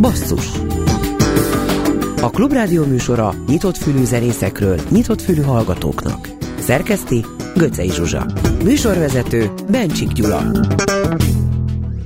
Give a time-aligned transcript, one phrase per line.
[0.00, 0.46] Basszus
[2.20, 6.28] A Klubrádió műsora nyitott fülű zenészekről, nyitott fülű hallgatóknak.
[6.58, 7.24] Szerkeszti
[7.54, 8.26] Göcej Zsuzsa.
[8.64, 10.42] Műsorvezető Bencsik Gyula.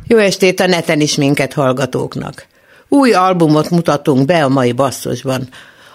[0.06, 2.46] Jó estét a neten is minket hallgatóknak.
[2.88, 5.48] Új albumot mutatunk be a mai basszusban.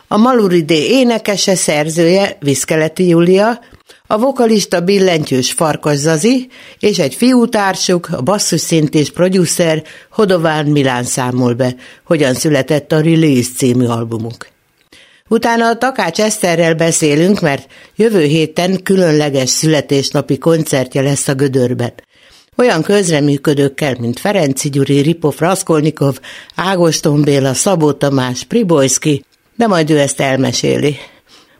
[0.08, 3.60] A Maluridé énekese, szerzője Viszkeleti Júlia,
[4.08, 6.48] a vokalista billentyűs Farkas Zazi,
[6.80, 13.86] és egy fiútársuk, a basszuszintés producer Hodován Milán számol be, hogyan született a Release című
[13.86, 14.48] albumuk.
[15.30, 21.94] Utána a Takács Eszterrel beszélünk, mert jövő héten különleges születésnapi koncertje lesz a Gödörben.
[22.58, 26.20] Olyan közreműködőkkel, mint Ferenci Gyuri, Ripov Raskolnikov,
[26.56, 29.24] Ágoston Béla, Szabó Tamás, Pribojski,
[29.56, 30.98] de majd ő ezt elmeséli.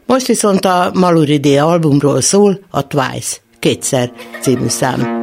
[0.06, 5.22] Most viszont a Maluridé albumról szól a Twice, kétszer című szám.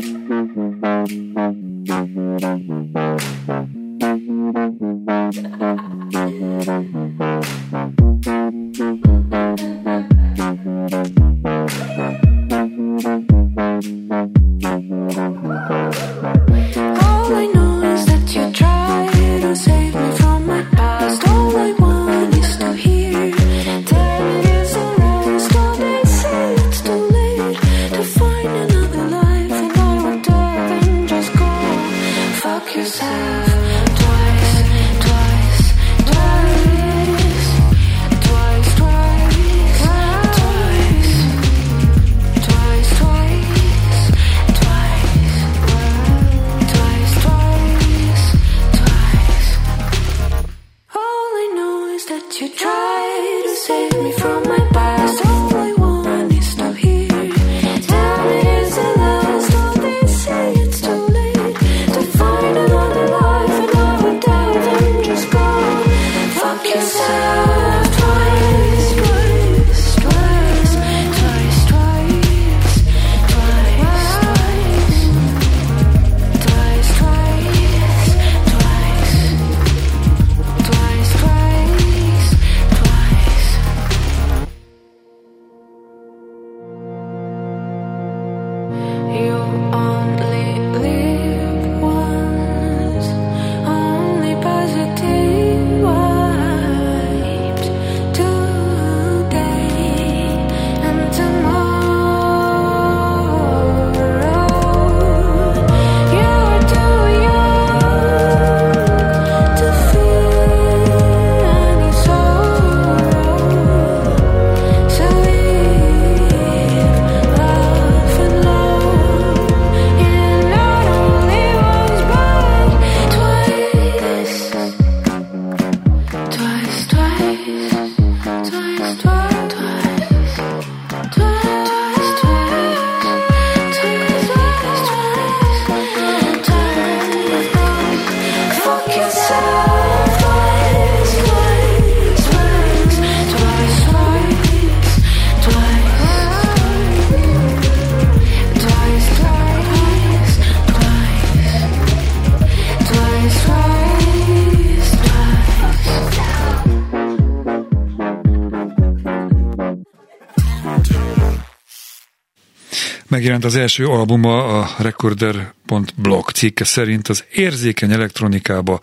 [163.22, 168.80] Megjelent az első albuma a Recorder.blog cikke szerint az érzékeny elektronikába,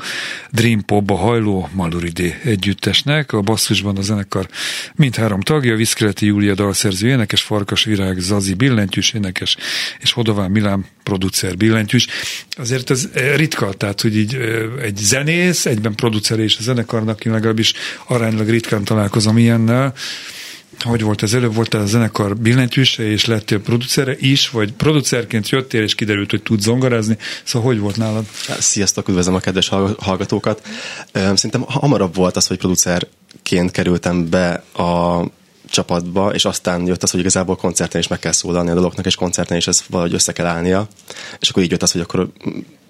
[0.50, 3.32] dream popba hajló Maluridé együttesnek.
[3.32, 4.48] A basszusban a zenekar
[4.94, 9.56] mindhárom tagja, Viszkeleti Júlia dalszerző énekes, Farkas Virág Zazi billentyűs énekes,
[10.00, 12.06] és Hodován Milán producer billentyűs.
[12.50, 14.34] Azért ez ritka, tehát hogy így
[14.82, 17.72] egy zenész, egyben producer és a zenekarnak, én legalábbis
[18.06, 19.94] aránylag ritkán találkozom ilyennel,
[20.84, 25.82] hogy volt ez előbb, voltál a zenekar billentyűse, és lettél producere is, vagy producerként jöttél,
[25.82, 28.24] és kiderült, hogy tudsz zongorázni, szóval hogy volt nálad?
[28.58, 29.68] Sziasztok, üdvözlöm a kedves
[29.98, 30.66] hallgatókat.
[31.12, 35.22] Szerintem hamarabb volt az, hogy producerként kerültem be a
[35.70, 39.14] csapatba, és aztán jött az, hogy igazából koncerten is meg kell szólalni a dolognak, és
[39.14, 40.88] koncerten is ez valahogy össze kell állnia,
[41.40, 42.28] és akkor így jött az, hogy akkor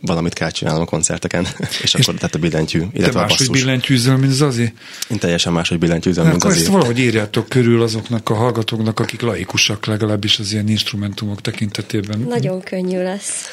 [0.00, 4.16] valamit kell csinálnom a koncerteken, és, és akkor tehát a billentyű, illetve te máshogy billentyűzöl,
[4.16, 4.72] mint Zazi?
[5.10, 6.58] Én teljesen máshogy billentyűzöl, mint Zazi.
[6.58, 12.18] ezt valahogy írjátok körül azoknak a hallgatóknak, akik laikusak legalábbis az ilyen instrumentumok tekintetében.
[12.28, 13.48] Nagyon könnyű lesz.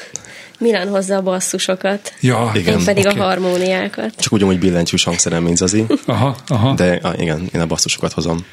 [0.58, 3.18] Milán hozza a basszusokat, ja, igen, én pedig okay.
[3.18, 4.14] a harmóniákat.
[4.16, 5.84] Csak úgy, hogy billentyűs hangszerem, mint Zazi.
[6.06, 6.74] aha, aha.
[6.74, 8.44] De igen, én a basszusokat hozom.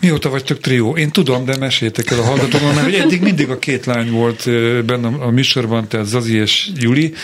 [0.00, 0.96] Mióta vagytok trió?
[0.96, 4.44] Én tudom, de meséltek el a hallgatóknak, mert eddig mindig a két lány volt
[4.84, 7.14] benne a műsorban, tehát Zazi és Juli.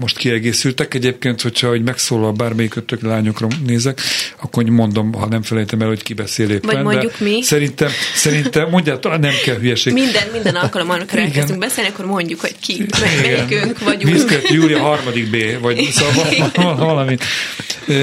[0.00, 0.94] Most kiegészültek.
[0.94, 4.00] Egyébként, hogyha hogy megszólal bármelyik ötök lányokra nézek,
[4.40, 6.74] akkor mondom, ha nem felejtem el, hogy ki beszél éppen.
[6.74, 7.42] Vagy mondjuk mi.
[7.42, 9.92] Szerintem, szerintem mondjátok, nem kell hülyeség.
[9.92, 12.86] Minden, minden alkalommal, amikor elkezdünk beszélni, akkor mondjuk, hogy ki,
[13.22, 14.12] melyikünk vagyunk.
[14.12, 17.16] Miszkert Júlia harmadik B, vagy szóval valami.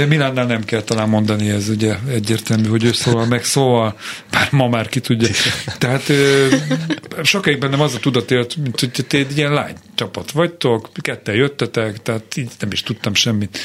[0.07, 3.97] Milánnál nem kell talán mondani, ez ugye egyértelmű, hogy ő szólal meg szóval,
[4.31, 5.29] bár ma már ki tudja.
[5.77, 6.47] Tehát ö,
[7.23, 11.35] sokáig bennem az a tudat élt, mint hogy te egy ilyen lány csapat vagytok, ketten
[11.35, 13.59] jöttetek, tehát így nem is tudtam semmit.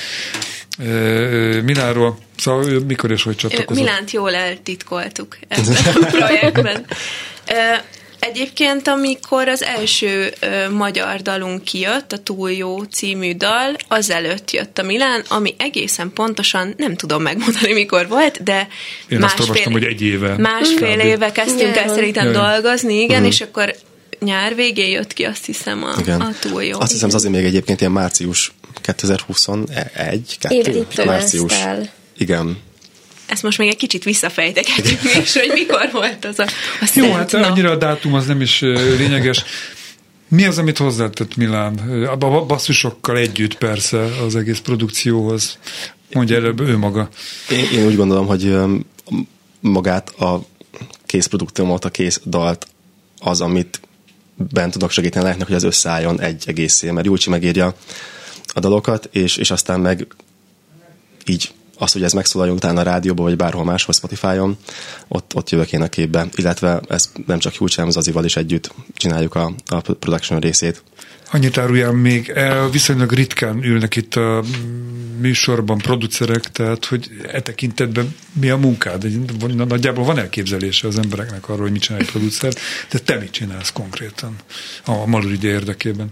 [1.62, 3.84] Miláról, szóval mikor és hogy csatlakozott?
[3.84, 6.86] Milánt jól eltitkoltuk ebben a projektben.
[8.18, 14.78] Egyébként, amikor az első ö, magyar dalunk kijött, a Túl jó című dal, azelőtt jött
[14.78, 18.68] a Milán, ami egészen pontosan nem tudom megmondani, mikor volt, de
[19.08, 20.36] Én másfél, azt olvastam, hogy egy éve.
[20.36, 20.98] Másfél mm.
[20.98, 23.26] éve kezdtünk el szerintem dolgozni, igen, mm.
[23.26, 23.74] és akkor
[24.20, 26.20] nyár végén jött ki, azt hiszem, a, igen.
[26.20, 26.80] a túl jó.
[26.80, 31.52] Azt hiszem, az azért még egyébként ilyen március 2021, 2, március.
[32.18, 32.64] Igen
[33.26, 36.46] ezt most még egy kicsit visszafejtegetjük és hogy mikor volt az a,
[36.80, 37.50] a Jó, hát nap.
[37.50, 39.44] annyira a dátum az nem is lényeges.
[40.28, 41.78] Mi az, amit hozzátett Milán?
[42.20, 45.58] A basszusokkal együtt persze az egész produkcióhoz.
[46.12, 47.08] Mondja előbb ő maga.
[47.50, 48.56] Én, én úgy gondolom, hogy
[49.60, 50.46] magát a
[51.06, 52.66] kész produkciómat, a kész dalt
[53.18, 53.80] az, amit
[54.34, 57.74] bent tudok segíteni lehetnek, hogy az összeálljon egy egészé, mert Júlcsi megírja
[58.54, 60.06] a dalokat, és, és aztán meg
[61.26, 64.56] így az, hogy ez megszólaljon utána a rádióban, vagy bárhol máshol Spotify-on,
[65.08, 66.26] ott, ott jövök én a képbe.
[66.34, 70.82] Illetve ez nem csak Hugh hanem Zazival is együtt csináljuk a, a production részét.
[71.30, 74.44] Annyit áruljál még, e, viszonylag ritkán ülnek itt a
[75.20, 79.06] műsorban producerek, tehát hogy e tekintetben mi a munkád?
[79.54, 82.52] Nagyjából van elképzelése az embereknek arról, hogy mit csinál egy producer,
[82.90, 84.36] de te mit csinálsz konkrétan
[84.84, 86.08] a Maluride érdekében?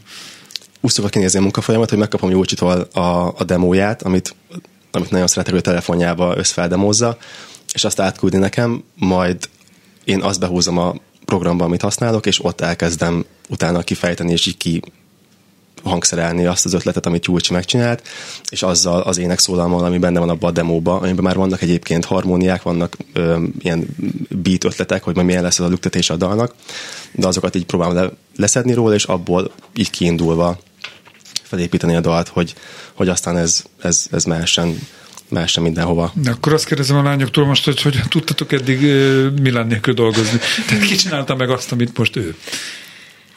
[0.81, 4.35] Úgy szokott kinézni a munkafolyamat, hogy megkapom Jócsitól a, a demóját, amit
[4.95, 7.17] amit nagyon szeretek, hogy telefonjába összfeldemozza,
[7.73, 9.49] és azt átküldi nekem, majd
[10.05, 10.95] én azt behúzom a
[11.25, 14.83] programba, amit használok, és ott elkezdem utána kifejteni, és így ki
[15.83, 18.03] hangszerelni azt az ötletet, amit Gyurcsi megcsinált,
[18.49, 22.05] és azzal az ének szólalmal, ami benne van abban a demóban, amiben már vannak egyébként
[22.05, 23.87] harmóniák, vannak ö, ilyen
[24.29, 26.55] beat ötletek, hogy majd milyen lesz az a lüktetés a dalnak,
[27.13, 30.59] de azokat így próbálom le, leszedni róla, és abból így kiindulva
[31.43, 32.55] felépíteni a dalt, hogy,
[32.93, 34.79] hogy aztán ez, ez, ez mehessen
[35.29, 36.13] mehessen mindenhova.
[36.15, 38.81] De akkor azt kérdezem a lányoktól most, hogy, hogy tudtatok eddig
[39.41, 40.39] Milán nélkül dolgozni.
[40.69, 42.37] Tehát ki csinálta meg azt, amit most ő?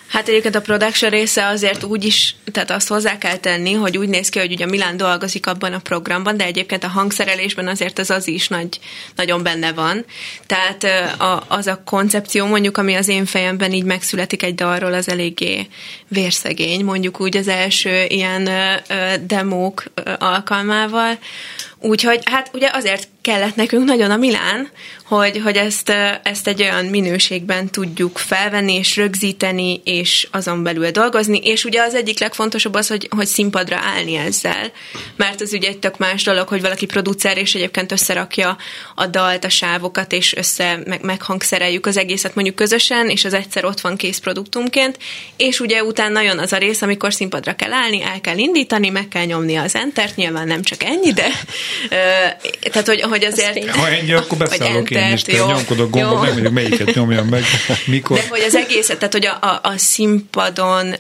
[0.08, 4.10] Hát egyébként a production része azért úgy is, tehát azt hozzá kell tenni, hogy úgy
[4.10, 8.10] néz ki, hogy ugye Milán dolgozik abban a programban, de egyébként a hangszerelésben azért az
[8.10, 8.80] az is nagy,
[9.16, 10.06] nagyon benne van.
[10.46, 10.84] Tehát
[11.20, 15.68] a, az a koncepció mondjuk, ami az én fejemben így megszületik egy dalról, az eléggé
[16.08, 18.50] vérszegény, mondjuk úgy az első ilyen
[19.26, 19.84] demók
[20.20, 21.18] alkalmával.
[21.80, 24.70] Úgyhogy hát ugye azért kellett nekünk nagyon a Milán,
[25.04, 25.90] hogy, hogy ezt,
[26.24, 31.96] ezt egy olyan minőségben tudjuk felvenni és rögzíteni, és azon belül dolgozni, és ugye az
[31.96, 34.72] egyik legfontosabb az, hogy, hogy színpadra állni ezzel,
[35.16, 38.58] mert az ugye egy tök más dolog, hogy valaki producer, és egyébként összerakja
[38.96, 43.66] a dalt, a sávokat, és össze meg, meghangszereljük az egészet mondjuk közösen, és az egyszer
[43.66, 44.98] ott van kész produktumként,
[45.38, 49.08] és ugye utána nagyon az a rész, amikor színpadra kell állni, el kell indítani, meg
[49.08, 51.28] kell nyomni az entert, nyilván nem csak ennyi, de
[52.62, 53.70] tehát, hogy, hogy azért...
[53.70, 57.44] Ha ennyi, akkor beszállok én is, te nyomkodok gombot, meg mondjuk melyiket nyomjam meg,
[57.86, 58.18] mikor.
[58.18, 60.94] De hogy az egészet, tehát hogy a, a, a színpadon,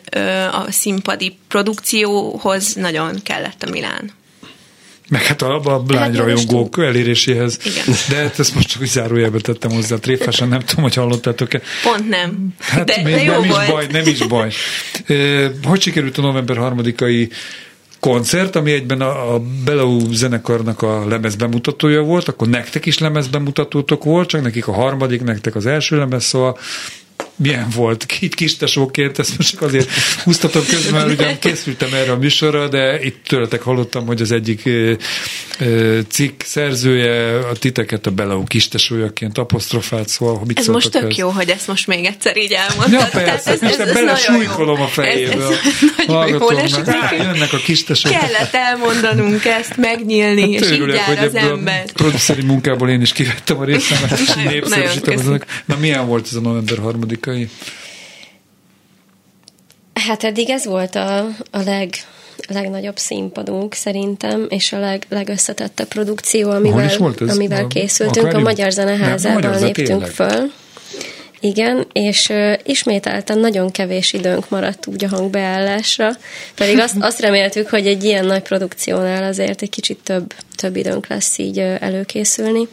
[0.52, 4.16] a színpadi produkcióhoz nagyon kellett a Milán.
[5.10, 7.60] Meg hát a, a lányrajongók hát eléréséhez.
[7.64, 7.96] Igen.
[8.10, 11.62] De hát ezt most csak úgy zárójelbe tettem hozzá tréfásan, nem tudom, hogy hallottátok-e.
[11.84, 12.48] Pont nem.
[12.60, 13.62] Hát de, még de jó nem volt.
[13.62, 14.52] is baj, nem is baj.
[15.64, 17.30] Hogy sikerült a november harmadikai
[18.08, 23.28] koncert, ami egyben a, a Belau zenekarnak a lemez bemutatója volt, akkor nektek is lemez
[23.28, 26.58] bemutatótok volt, csak nekik a harmadik, nektek az első lemez, szóval
[27.38, 29.90] milyen volt itt kis tesóként, ezt most csak azért
[30.24, 34.70] húztatom közben, mert ugyan készültem erre a műsorra, de itt tőletek hallottam, hogy az egyik
[36.10, 41.18] cikk szerzője a titeket a Belau kistesójaként apostrofált, szóval mit Ez most tök ez?
[41.18, 42.92] jó, hogy ezt most még egyszer így elmondtad.
[42.92, 45.34] Ja, persze, ez, ez, ez, ez bele súlykolom a fejébe.
[45.34, 46.86] Ez, ez nagyon jól esik.
[47.18, 48.12] Jönnek a kistesók.
[48.12, 51.84] Kellett elmondanunk ezt, megnyílni, hát és így jár az ember.
[51.88, 55.42] A produceri munkából én is kivettem a részemet, és népszerűsítem.
[55.66, 57.27] Na milyen volt ez a november harmadik?
[57.28, 57.50] Amerikai?
[59.94, 61.18] Hát eddig ez volt a,
[61.52, 61.90] a leg,
[62.48, 66.90] legnagyobb színpadunk szerintem, és a leg, legösszetettebb produkció, amivel,
[67.28, 68.34] amivel a, készültünk.
[68.34, 70.52] A, a Magyar Zeneházában léptünk föl.
[71.40, 76.12] Igen, és uh, ismételten nagyon kevés időnk maradt úgy a hangbeállásra,
[76.56, 81.08] pedig azt, azt reméltük, hogy egy ilyen nagy produkciónál azért egy kicsit több, több időnk
[81.08, 82.68] lesz így uh, előkészülni,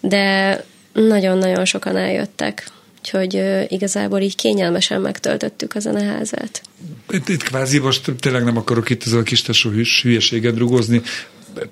[0.00, 0.56] de
[0.92, 6.62] nagyon-nagyon sokan eljöttek, úgyhogy igazából így kényelmesen megtöltöttük a zeneházát.
[7.10, 9.70] Itt, itt kvázi most tényleg nem akarok itt ezzel a kis tesó
[10.02, 11.02] hülyeséget rugozni,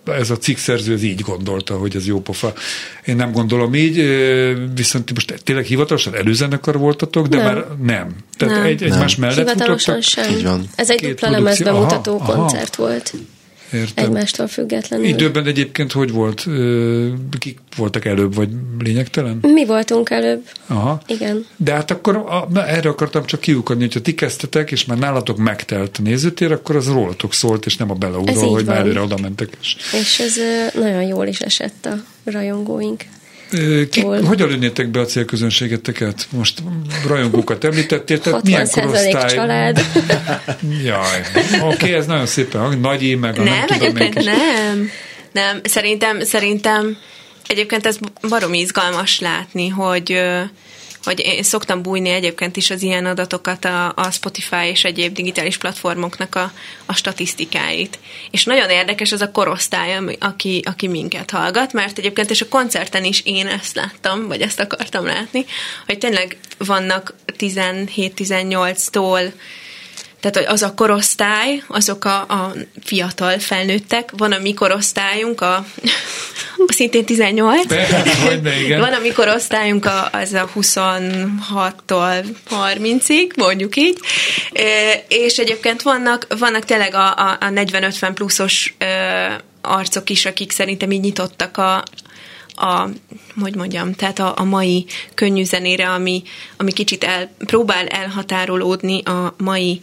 [0.05, 2.53] ez a cikk szerző ez így gondolta, hogy ez jó pofa.
[3.05, 3.97] Én nem gondolom így,
[4.75, 7.45] viszont most tényleg hivatalosan előzenekar voltatok, de nem.
[7.45, 8.17] már nem.
[8.37, 8.65] Tehát nem.
[8.65, 10.25] egy, egymás mellett Hivatalosan futottak.
[10.25, 10.37] sem.
[10.37, 10.69] Így van.
[10.75, 12.89] Ez egy dupla lemezbemutató koncert aha.
[12.89, 13.15] volt.
[13.73, 14.05] Értem.
[14.05, 15.07] Egymástól függetlenül.
[15.07, 16.47] Időben egyébként hogy volt?
[17.39, 19.39] Kik voltak előbb, vagy lényegtelen?
[19.43, 20.43] Mi voltunk előbb.
[20.67, 21.01] Aha.
[21.07, 21.47] Igen.
[21.57, 25.37] De hát akkor a, na, erre akartam csak kiukadni, hogyha ti kezdtetek, és már nálatok
[25.37, 29.17] megtelt a nézőtér, akkor az rólatok szólt, és nem a beleúról, hogy már előre oda
[29.23, 29.57] mentek.
[29.61, 29.77] És...
[29.93, 30.35] és ez
[30.75, 31.95] nagyon jól is esett a
[32.25, 33.05] rajongóink.
[33.91, 36.27] Ki, hogyan lőnétek be a célközönségeteket?
[36.31, 36.63] Most
[37.07, 39.35] rajongókat említettél, tehát milyen korosztály?
[39.35, 39.85] család.
[40.85, 41.21] Jaj,
[41.53, 44.91] oké, okay, ez nagyon szépen, nagy meg a nem, nem egyébként tudom, nem.
[45.33, 46.97] Nem, szerintem, szerintem
[47.47, 47.99] egyébként ez
[48.29, 50.21] barom izgalmas látni, hogy
[51.07, 55.57] hogy én szoktam bújni egyébként is az ilyen adatokat a, a Spotify és egyéb digitális
[55.57, 56.53] platformoknak a,
[56.87, 57.99] a statisztikáit.
[58.31, 63.05] És nagyon érdekes az a korosztály, aki, aki minket hallgat, mert egyébként és a koncerten
[63.05, 65.45] is én ezt láttam, vagy ezt akartam látni,
[65.87, 69.33] hogy tényleg vannak 17-18-tól
[70.31, 72.53] tehát az a korosztály, azok a, a
[72.85, 75.67] fiatal felnőttek, van a mi korosztályunk, a,
[76.67, 77.65] szintén 18.
[78.65, 78.81] igen.
[78.81, 83.99] Van a mi korosztályunk, a, az a 26-tól 30-ig, mondjuk így,
[85.09, 88.77] és egyébként vannak, vannak tényleg a, a, a 40-50 pluszos
[89.61, 91.83] arcok is, akik szerintem így nyitottak a,
[92.57, 92.89] a,
[93.41, 96.23] hogy mondjam, tehát a, a mai könnyű zenére, ami,
[96.57, 99.81] ami kicsit el, próbál elhatárolódni a mai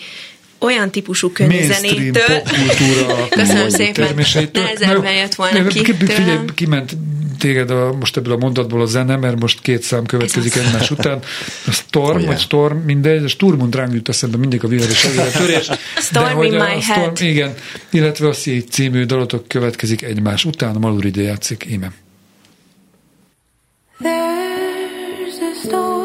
[0.63, 2.41] olyan típusú könnyűzenétől.
[3.29, 4.15] Köszönöm szépen.
[4.53, 6.97] Nehezebben jött volna ki Figyelj, kiment
[7.39, 11.19] téged a, most ebből a mondatból a zene, mert most két szám következik egymás után.
[11.67, 15.69] A Storm, oh, vagy Storm, mindegy, a Sturmund ránk jut eszembe mindig a viharos törés.
[15.95, 17.21] Storm in my a Storm, head.
[17.21, 17.53] Igen,
[17.89, 21.91] illetve a Szék című dalotok következik egymás után, a Maluri játszik, íme.
[23.99, 26.02] There's a storm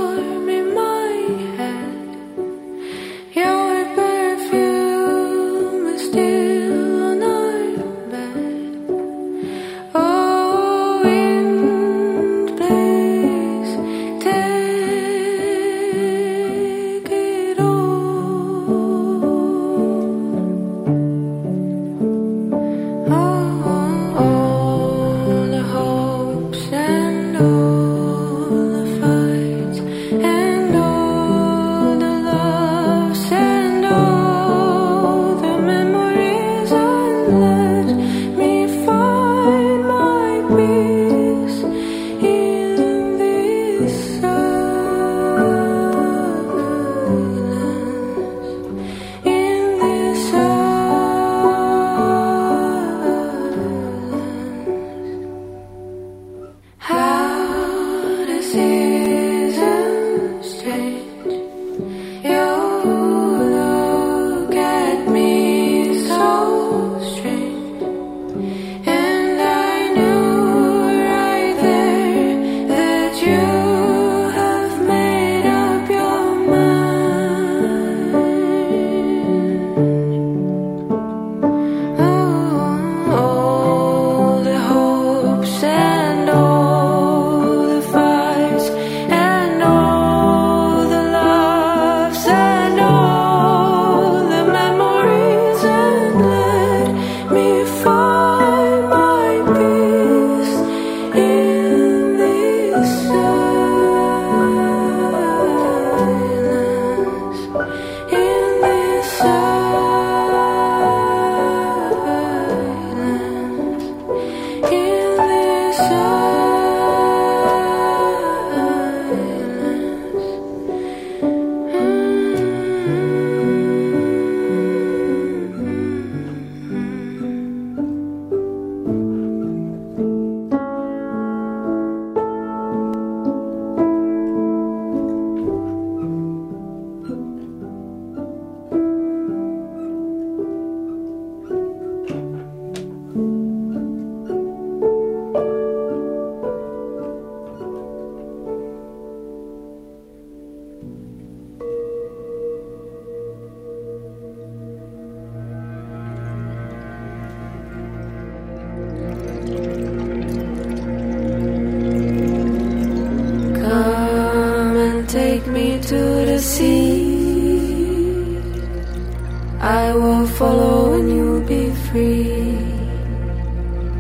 [169.69, 172.57] I will follow and you'll be free.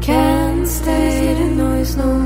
[0.00, 2.17] Can't stay the noise, no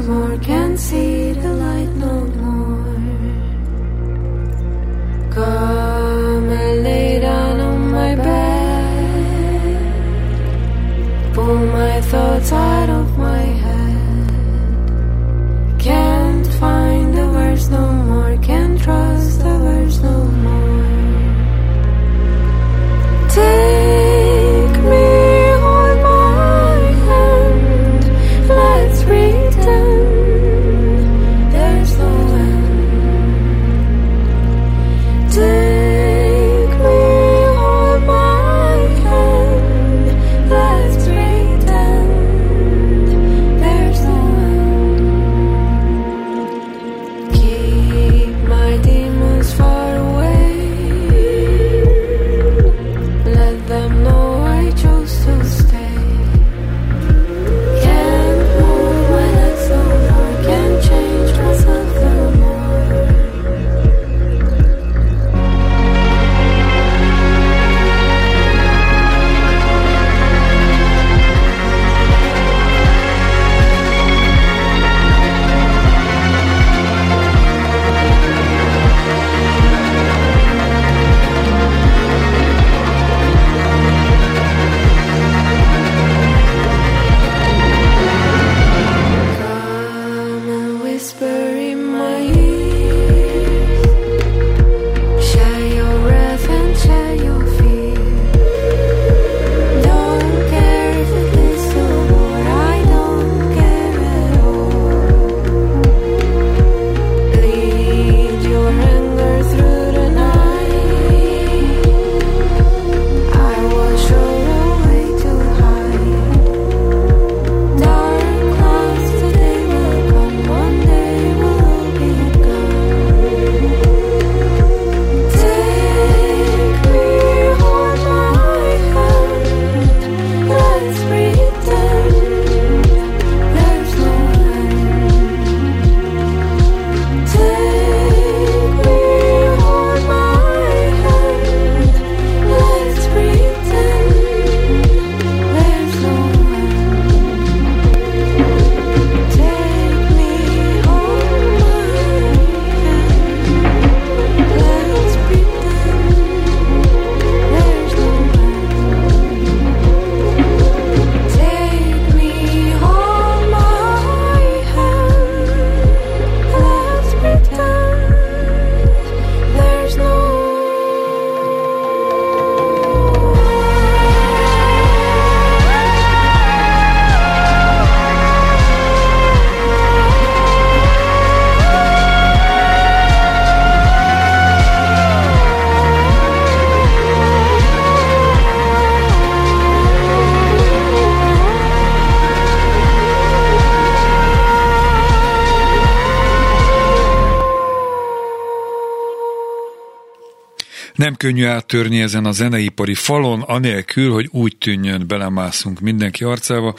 [201.11, 206.75] könnyű áttörni ezen a zeneipari falon, anélkül, hogy úgy tűnjön, belemászunk mindenki arcába.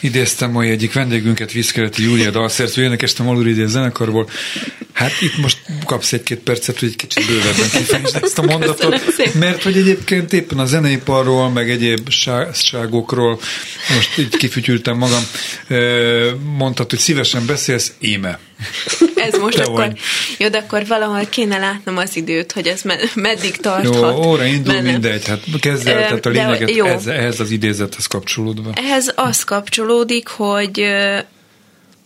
[0.00, 4.28] Idéztem mai egyik vendégünket, Viszkeleti Júlia dalszerző, énekeste Maluri zenekarból.
[4.92, 9.00] Hát itt most kapsz egy-két percet, hogy egy kicsit bővebben kifejezd ezt a mondatot,
[9.34, 12.10] mert hogy egyébként éppen a zeneiparról, meg egyéb
[12.52, 13.40] ságokról,
[13.94, 15.22] most így kifütyültem magam,
[16.56, 18.38] mondtad, hogy szívesen beszélsz, éme.
[19.14, 19.98] Ez most Te akkor, vagy.
[20.38, 22.82] jó, de akkor valahol kéne látnom az időt, hogy ez
[23.14, 23.94] meddig tarthat.
[23.94, 24.90] Jó, óra indul, benne.
[24.90, 26.86] mindegy, hát kezd el, tehát a lényeget jó.
[26.86, 28.70] Ez, ehhez az idézethez kapcsolódva.
[28.74, 30.84] Ehhez az kapcsolódik, hogy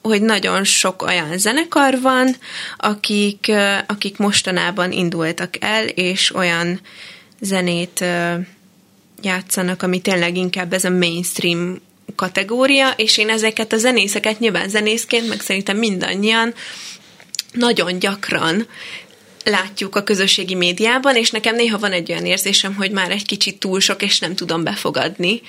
[0.03, 2.37] hogy nagyon sok olyan zenekar van,
[2.77, 3.53] akik,
[3.87, 6.81] akik mostanában indultak el, és olyan
[7.41, 8.05] zenét
[9.23, 11.81] játszanak, ami tényleg inkább ez a mainstream
[12.21, 16.55] kategória, és én ezeket a zenészeket nyilván zenészként, meg szerintem mindannyian
[17.53, 18.67] nagyon gyakran
[19.45, 23.59] látjuk a közösségi médiában, és nekem néha van egy olyan érzésem, hogy már egy kicsit
[23.59, 25.41] túl sok, és nem tudom befogadni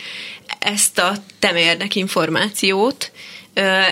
[0.59, 3.11] ezt a temérnek információt,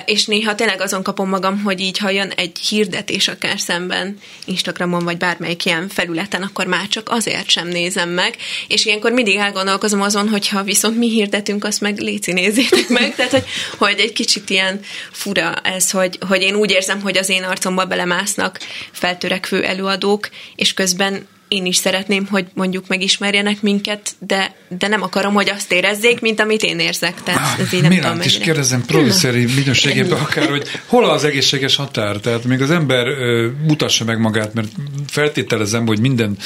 [0.06, 5.04] és néha tényleg azon kapom magam, hogy így ha jön egy hirdetés akár szemben Instagramon,
[5.04, 8.36] vagy bármelyik ilyen felületen, akkor már csak azért sem nézem meg,
[8.67, 13.13] és ilyenkor mindig elgondolkozom azon, hogy ha viszont mi hirdetünk, azt meg léci nézzétek meg,
[13.15, 13.45] tehát hogy,
[13.78, 14.80] hogy egy kicsit ilyen
[15.12, 18.60] fura ez, hogy, hogy én úgy érzem, hogy az én arcomba belemásznak
[18.91, 25.33] feltörekvő előadók, és közben én is szeretném, hogy mondjuk megismerjenek minket, de, de nem akarom,
[25.33, 27.23] hogy azt érezzék, mint amit én érzek.
[27.23, 32.15] Tehát ez így nem Milánt is kérdezem produceri minőségében akár, hogy hol az egészséges határ?
[32.15, 34.67] Tehát még az ember ö, mutassa meg magát, mert
[35.07, 36.38] feltételezem, hogy minden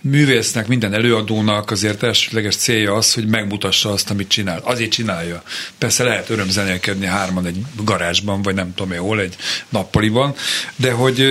[0.00, 4.60] művésznek, minden előadónak azért elsődleges célja az, hogy megmutassa azt, amit csinál.
[4.64, 5.42] Azért csinálja.
[5.78, 9.36] Persze lehet örömzenélkedni hárman egy garázsban, vagy nem tudom én hol, egy
[9.68, 10.34] nappaliban,
[10.76, 11.24] de hogy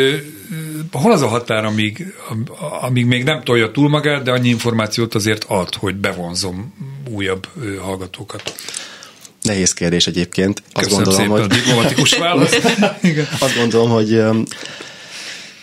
[0.92, 2.14] hol az a határ, amíg,
[2.82, 6.74] amíg még nem tolja túl magát, de annyi információt azért ad, hogy bevonzom
[7.10, 7.48] újabb
[7.82, 8.56] hallgatókat?
[9.42, 10.64] Nehéz kérdés egyébként.
[10.72, 11.52] Azt Köszönöm gondolom, szépen hogy...
[11.52, 12.56] a diplomatikus válasz.
[13.40, 14.22] Azt gondolom, hogy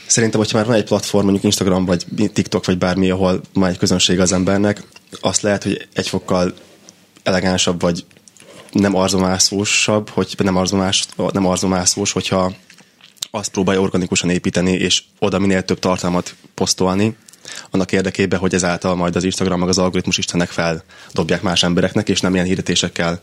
[0.07, 3.79] szerintem, hogyha már van egy platform, mondjuk Instagram, vagy TikTok, vagy bármi, ahol már egy
[3.79, 4.83] közönség az embernek,
[5.21, 6.55] azt lehet, hogy egy fokkal
[7.23, 8.05] elegánsabb, vagy
[8.73, 12.53] nem arzomászósabb, hogy nem, arzomás, nem arzomászós, hogyha
[13.35, 17.16] azt próbálja organikusan építeni, és oda minél több tartalmat posztolni,
[17.71, 22.21] annak érdekében, hogy ezáltal majd az Instagram meg az algoritmus istenek feldobják más embereknek, és
[22.21, 23.21] nem ilyen hirdetésekkel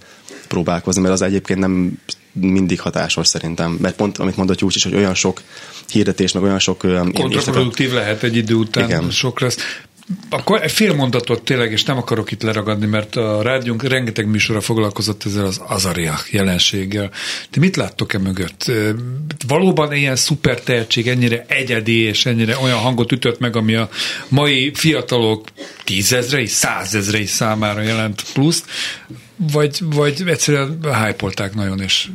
[0.47, 1.99] próbálkozni, mert az egyébként nem
[2.31, 3.71] mindig hatásos szerintem.
[3.71, 5.41] Mert pont, amit mondott Júcs is, hogy olyan sok
[5.87, 6.77] hirdetés, meg olyan sok...
[7.13, 9.09] Kontraproduktív lehet egy idő után, Igen.
[9.09, 9.57] sok lesz.
[10.29, 14.61] Akkor egy fél mondatot tényleg, és nem akarok itt leragadni, mert a rádiónk rengeteg műsora
[14.61, 17.11] foglalkozott ezzel az azaria jelenséggel.
[17.51, 18.71] De mit láttok e mögött?
[19.47, 23.89] Valóban ilyen szuper tehetség, ennyire egyedi, és ennyire olyan hangot ütött meg, ami a
[24.27, 25.47] mai fiatalok
[25.83, 28.65] tízezrei, százezrei számára jelent pluszt,
[29.35, 32.07] vagy, vagy egyszerűen hypolták nagyon, és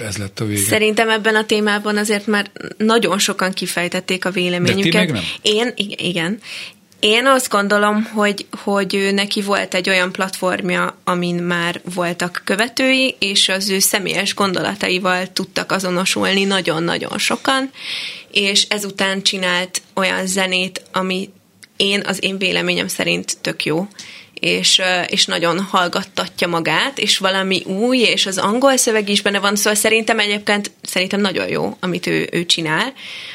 [0.00, 0.60] ez lett a vége.
[0.60, 4.82] Szerintem ebben a témában azért már nagyon sokan kifejtették a véleményüket.
[4.82, 5.22] De ti meg nem?
[5.42, 6.38] Én, igen.
[7.00, 13.48] Én azt gondolom, hogy, hogy neki volt egy olyan platformja, amin már voltak követői, és
[13.48, 17.70] az ő személyes gondolataival tudtak azonosulni nagyon-nagyon sokan,
[18.30, 21.30] és ezután csinált olyan zenét, ami
[21.76, 23.88] én az én véleményem szerint tök jó
[24.40, 29.56] és, és nagyon hallgattatja magát, és valami új, és az angol szöveg is benne van,
[29.56, 32.92] szóval szerintem egyébként szerintem nagyon jó, amit ő, ő csinál.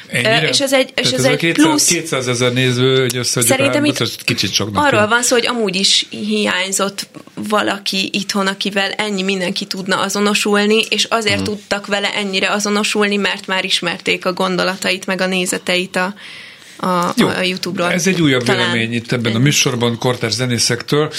[0.08, 0.48] Ennyire?
[0.50, 1.88] És ez egy, és ez, ez egy 200, plusz...
[1.88, 4.86] 200 ezer néző, hogy összeadjuk Szerintem itt kicsit soknak.
[4.86, 11.04] Arról van szó, hogy amúgy is hiányzott valaki itthon, akivel ennyi mindenki tudna azonosulni, és
[11.04, 11.44] azért hmm.
[11.44, 16.14] tudtak vele ennyire azonosulni, mert már ismerték a gondolatait, meg a nézeteit a,
[16.78, 17.92] a, Jó, a YouTube-ról.
[17.92, 21.12] Ez egy újabb Talán vélemény itt ebben a műsorban kortárs zenészektől.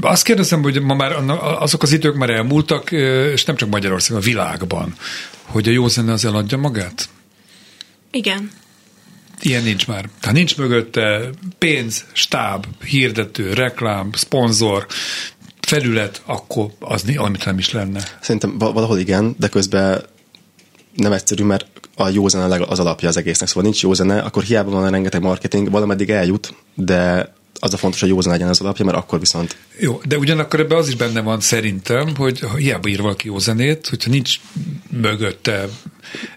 [0.00, 1.12] Azt kérdezem, hogy ma már
[1.58, 2.92] azok az idők már elmúltak,
[3.32, 4.94] és nem csak Magyarországon, a világban,
[5.42, 7.08] hogy a jó zene az eladja magát?
[8.10, 8.50] Igen.
[9.40, 10.08] Ilyen nincs már.
[10.22, 14.86] Ha nincs mögötte pénz, stáb, hirdető, reklám, szponzor,
[15.60, 18.00] felület, akkor az amit nem is lenne.
[18.20, 20.04] Szerintem valahol igen, de közben
[20.94, 21.66] nem egyszerű, mert
[21.98, 23.48] a jó zene az alapja az egésznek.
[23.48, 28.00] Szóval nincs jó zene, akkor hiába van rengeteg marketing, valameddig eljut, de az a fontos,
[28.00, 29.56] hogy jó zene legyen az alapja, mert akkor viszont...
[29.78, 33.38] Jó, de ugyanakkor ebben az is benne van szerintem, hogy ha hiába ír valaki jó
[33.38, 34.40] zenét, hogyha nincs
[34.90, 35.68] mögötte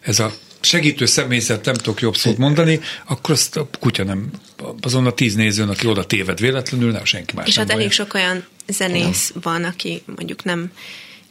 [0.02, 4.30] ez a segítő személyzet, nem tudok jobb szót mondani, akkor azt a kutya nem,
[4.82, 8.14] azon a tíz nézőn, aki oda téved véletlenül, nem senki más És hát elég sok
[8.14, 9.42] olyan zenész nem.
[9.44, 10.72] van, aki mondjuk nem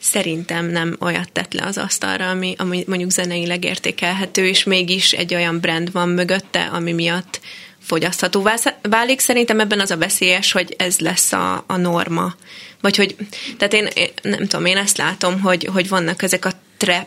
[0.00, 5.34] szerintem nem olyat tett le az asztalra, ami, ami mondjuk zeneileg értékelhető, és mégis egy
[5.34, 7.40] olyan brand van mögötte, ami miatt
[7.82, 9.20] fogyaszthatóvá válik.
[9.20, 12.34] Szerintem ebben az a veszélyes, hogy ez lesz a, a norma.
[12.80, 13.16] Vagy hogy,
[13.56, 17.06] tehát én, én nem tudom, én ezt látom, hogy, hogy vannak ezek a trap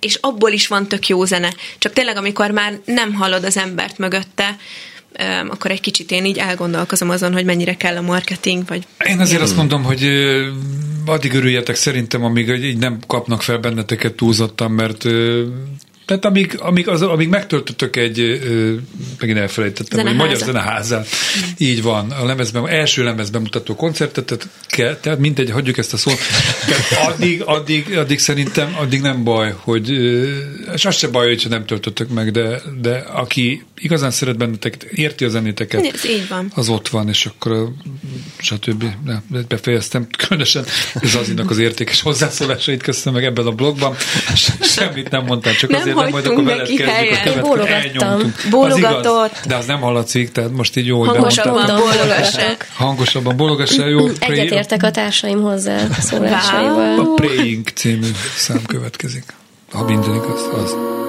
[0.00, 1.54] és abból is van tök jó zene.
[1.78, 4.56] Csak tényleg, amikor már nem hallod az embert mögötte,
[5.48, 8.86] akkor egy kicsit én így elgondolkozom azon, hogy mennyire kell a marketing, vagy...
[9.06, 10.08] Én azért azt mondom, hogy
[11.06, 15.06] addig örüljetek szerintem, amíg így nem kapnak fel benneteket túlzottan, mert
[16.10, 18.40] tehát amíg, amíg, az, amíg megtöltöttök egy,
[19.18, 21.08] megint elfelejtettem, hogy Magyar Zeneházát,
[21.58, 25.96] így van, a lemezben, első lemezben mutató koncertet, tehát, kell, tehát mindegy, hagyjuk ezt a
[25.96, 26.18] szót,
[26.66, 29.90] tehát addig, addig, addig szerintem, addig nem baj, hogy,
[30.74, 35.24] és az se baj, hogyha nem töltöttök meg, de, de aki igazán szeret benneteket, érti
[35.24, 36.52] a zenéteket, Ez így van.
[36.54, 37.72] az ott van, és akkor
[38.38, 38.84] stb.
[39.04, 40.64] Ne, befejeztem, különösen.
[40.94, 43.96] Ez az az értékes hozzászólásait köszönöm meg ebben a blogban,
[44.60, 48.34] semmit nem mondtam, csak nem azért nem majd akkor veled kezdjük a Bólogattam.
[48.50, 49.40] Bólogatott.
[49.46, 52.70] de az nem hallatszik, tehát most így jó, hogy Hangosabban bólogassák.
[52.74, 54.06] Hangosabban bólogassál, jó.
[54.18, 56.98] Egyetértek a társaim hozzá szólásaival.
[56.98, 59.24] A Praying című szám következik.
[59.72, 60.99] Ha minden igaz, az.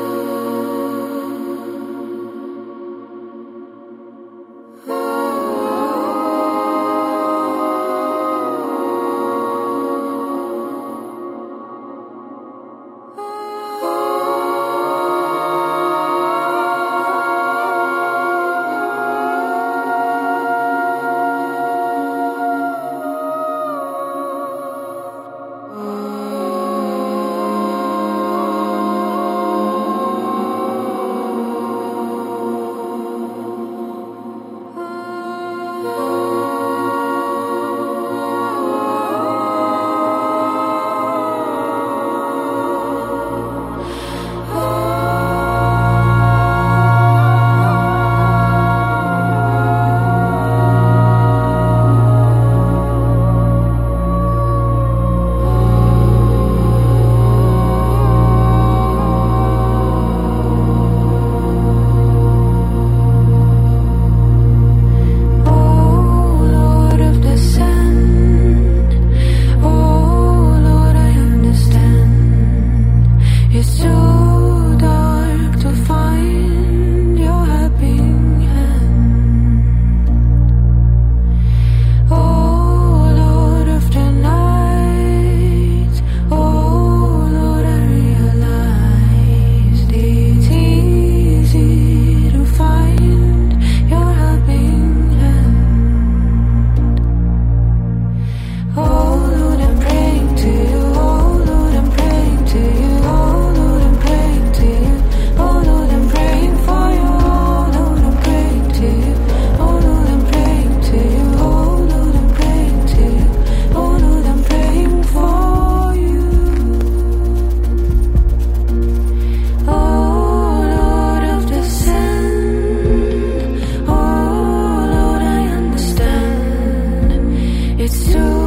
[128.02, 128.41] soon.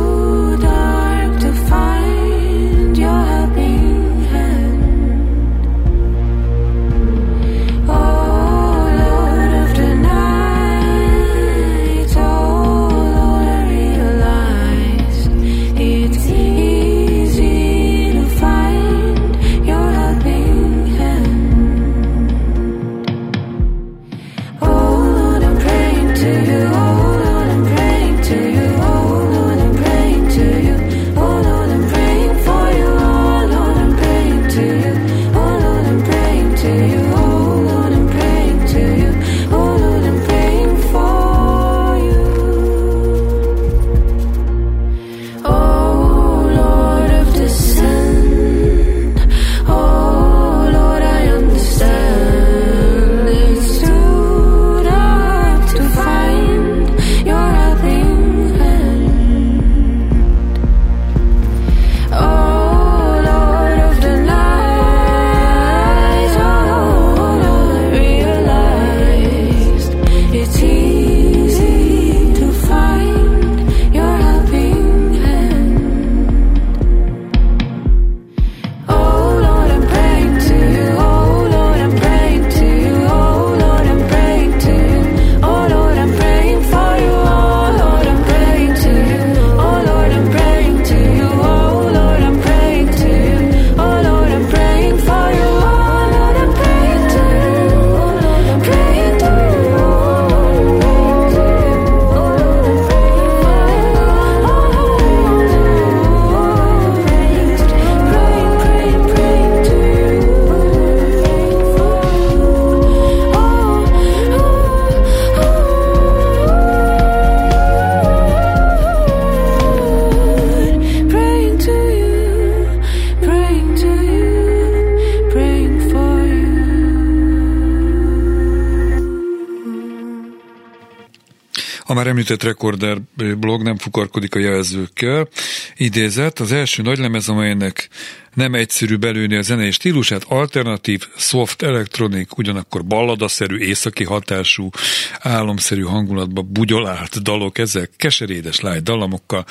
[131.94, 132.98] A már említett Recorder
[133.38, 135.28] blog nem fukarkodik a jelzőkkel.
[135.76, 137.88] Idézett, az első nagylemez, amelynek
[138.32, 144.70] nem egyszerű belőni a zenei stílusát, alternatív, soft electronic, ugyanakkor balladaszerű, északi hatású,
[145.18, 149.44] álomszerű hangulatba bugyolált dalok, ezek keserédes lágy dalamokkal,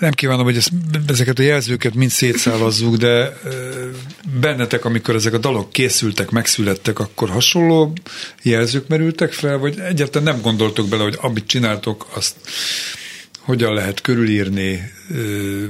[0.00, 0.70] nem kívánom, hogy ezt,
[1.06, 3.38] ezeket a jelzőket mind szétszálazzuk, de
[4.40, 7.92] bennetek, amikor ezek a dalok készültek, megszülettek, akkor hasonló
[8.42, 12.36] jelzők merültek fel, vagy egyáltalán nem gondoltok bele, hogy amit csináltok, azt
[13.40, 14.92] hogyan lehet körülírni,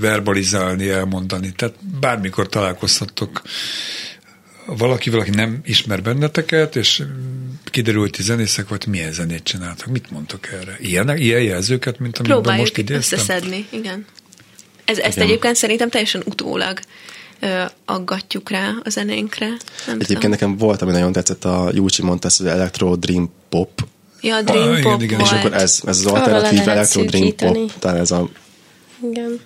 [0.00, 1.52] verbalizálni, elmondani.
[1.56, 3.42] Tehát bármikor találkozhattok
[4.66, 7.02] valakivel, aki nem ismer benneteket, és
[7.64, 9.86] kiderül, hogy ti zenészek vagy, milyen zenét csináltak.
[9.86, 10.76] Mit mondtok erre?
[10.80, 13.18] Ilyen, ilyen jelzőket, mint amit most idéztem?
[13.18, 14.06] összeszedni, igen.
[14.84, 15.28] Ez, ezt Igen.
[15.28, 16.80] egyébként szerintem teljesen utólag
[17.40, 19.46] ö, aggatjuk rá a zenénkre.
[19.46, 20.30] Nem egyébként tudom.
[20.30, 23.70] nekem volt, ami nagyon tetszett, a Júcsi mondta ezt, hogy Electro Dream Pop.
[24.20, 25.20] Ja, Dream ah, Pop igen, igen.
[25.20, 28.28] És akkor ez, ez az alternatív Electro Dream Pop, talán ez a...
[29.10, 29.40] Igen.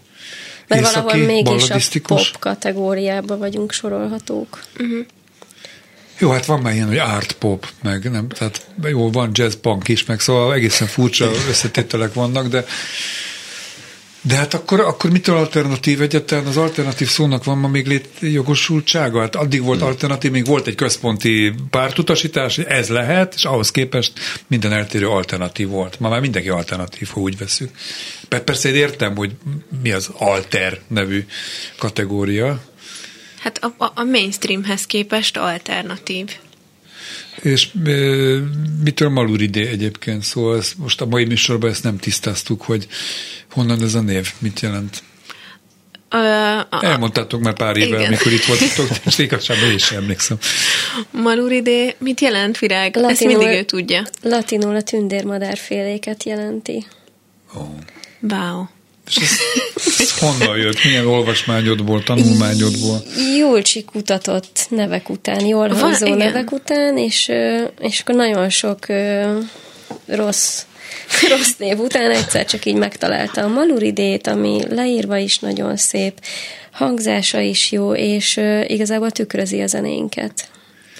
[0.69, 4.63] Mert Északi, valahol mégis a pop kategóriába vagyunk sorolhatók.
[4.79, 5.07] Uh-huh.
[6.19, 9.89] Jó, hát van már ilyen, hogy art pop, meg nem, tehát jó, van jazz punk
[9.89, 12.65] is, meg szóval egészen furcsa összetételek vannak, de
[14.27, 16.47] de hát akkor, akkor mitől alternatív egyetlen?
[16.47, 19.21] Az alternatív szónak van ma még létjogosultsága?
[19.21, 19.89] Hát addig volt hmm.
[19.89, 24.13] alternatív, még volt egy központi pártutasítás, ez lehet, és ahhoz képest
[24.47, 26.01] minden eltérő alternatív volt.
[26.01, 27.71] Ma már mindenki alternatív, ha úgy veszük.
[28.29, 29.33] Persze én értem, hogy
[29.83, 31.27] mi az alter nevű
[31.79, 32.65] kategória.
[33.41, 36.31] Hát a, a mainstreamhez képest alternatív.
[37.43, 37.91] És e,
[38.85, 40.23] mitől Maluridé egyébként?
[40.23, 42.87] Szóval ezt, most a mai műsorban ezt nem tisztáztuk, hogy
[43.55, 45.03] honnan ez a név, mit jelent?
[46.13, 48.07] Uh, Elmondtátok már pár éve, igen.
[48.07, 50.37] amikor itt voltatok, és igazságban én sem emlékszem.
[51.11, 52.97] Maluridé, mit jelent virág?
[52.97, 54.03] Latinul, Ezt mindig ő tudja.
[54.23, 56.87] Latinul a tündérmadárféléket jelenti.
[57.55, 57.63] Oh.
[58.21, 58.65] Wow.
[59.07, 59.31] És ez,
[59.99, 60.85] ez honnan jött?
[60.85, 63.03] Milyen olvasmányodból, tanulmányodból?
[63.39, 63.63] Jól
[63.93, 67.31] kutatott nevek után, jól hangzó Van, nevek után, és,
[67.81, 68.87] és akkor nagyon sok
[70.07, 70.63] rossz
[71.29, 76.21] rossz név után egyszer csak így megtalálta a Maluridét, ami leírva is nagyon szép,
[76.71, 80.49] hangzása is jó, és igazából tükrözi a zenénket,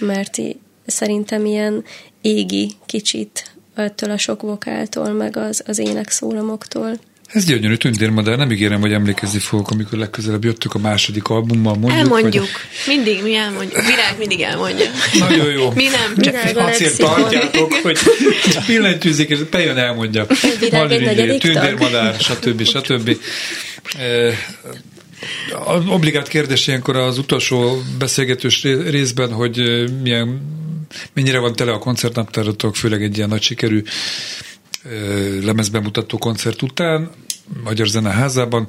[0.01, 0.39] mert
[0.87, 1.85] szerintem ilyen
[2.21, 6.99] égi kicsit ettől a sok vokáltól, meg az, az énekszólamoktól.
[7.35, 11.75] Ez gyönyörű tündérmadár, nem ígérem, hogy emlékezni fogok, amikor legközelebb jöttük a második albummal.
[11.75, 12.43] Mondjuk, elmondjuk.
[12.43, 12.97] Vagy...
[12.97, 13.87] Mindig mi elmondjuk.
[13.87, 14.87] Virág mindig elmondja.
[15.19, 15.71] Nagyon jó.
[15.71, 16.17] Mi nem.
[16.17, 17.99] Csak azért tartjátok, hogy
[18.67, 20.27] pillantyűzik, és bejön elmondja.
[20.71, 22.65] Malürigyé, tündérmadár, stb.
[22.65, 23.17] stb.
[25.65, 30.41] Az obligát kérdés ilyenkor az utolsó beszélgetős részben, hogy milyen,
[31.13, 33.83] mennyire van tele a koncertnaptáratok, főleg egy ilyen nagy sikerű
[35.43, 37.11] lemezbemutató koncert után,
[37.65, 38.69] Magyar Zeneházában.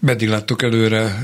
[0.00, 1.22] Meddig láttok előre,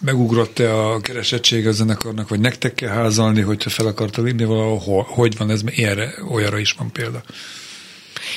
[0.00, 5.36] megugrott-e a keresettség a zenekarnak, vagy nektek kell házalni, hogyha fel akarta vinni valahol, hogy
[5.36, 7.22] van ez, ilyenre, olyanra is van példa.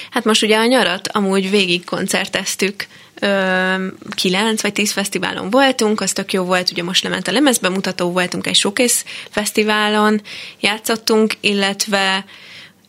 [0.10, 2.88] Hát most ugye a nyarat amúgy végig koncerteztük,
[4.10, 8.48] kilenc vagy tíz fesztiválon voltunk, az tök jó volt, ugye most lement a lemezbemutató, voltunk
[8.48, 10.22] egy showcase fesztiválon,
[10.60, 12.26] játszottunk, illetve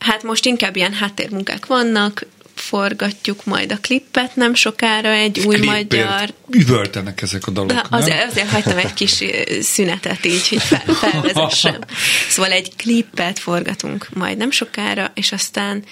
[0.03, 5.91] Hát most inkább ilyen háttérmunkák vannak, forgatjuk majd a klippet nem sokára, egy új Klippért
[5.91, 6.33] magyar...
[6.49, 9.23] Üvöltenek ezek a dalok, De azért, azért hagytam egy kis
[9.61, 11.79] szünetet így, hogy fel, felvezessem.
[12.29, 15.83] Szóval egy klippet forgatunk majd nem sokára, és aztán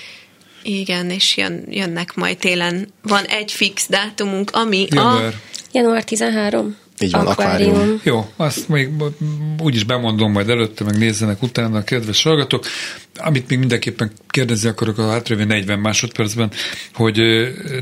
[0.63, 2.87] igen, és jön, jönnek majd télen.
[3.01, 5.25] Van egy fix dátumunk, ami Január.
[5.25, 5.33] a...
[5.71, 6.77] Január 13.
[6.99, 7.71] Így van, akvárium.
[7.71, 7.99] akvárium.
[8.03, 8.89] Jó, azt még
[9.59, 12.65] úgyis bemondom majd előtte, meg nézzenek utána a kedves hallgatók.
[13.17, 16.51] Amit még mindenképpen kérdezni akarok a hátralévő 40 másodpercben,
[16.93, 17.17] hogy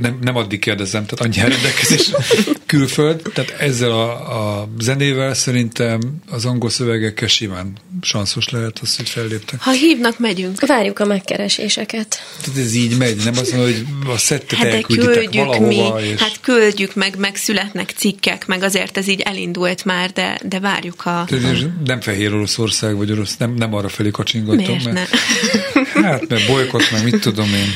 [0.01, 2.11] nem, nem addig kérdezem, tehát annyi rendelkezés
[2.65, 9.09] külföld, tehát ezzel a, a zenével szerintem az angol szövegekkel simán sanszos lehet az, hogy
[9.09, 9.61] felléptek.
[9.61, 10.65] Ha hívnak, megyünk.
[10.67, 12.23] Várjuk a megkereséseket.
[12.41, 15.95] Tehát ez így megy, nem azt mondja, hogy a szettet hát elkülditek valahova.
[15.99, 16.19] Mi, és...
[16.19, 21.05] Hát küldjük meg, meg születnek cikkek, meg azért ez így elindult már, de, de várjuk
[21.05, 21.25] a...
[21.27, 21.67] Tehát.
[21.85, 24.65] Nem Fehér Oroszország, vagy orosz, nem, nem arra felé kacsingatom.
[24.65, 25.17] Miért mert, ne?
[25.93, 27.73] Hát, mert bolykot, meg mit tudom én.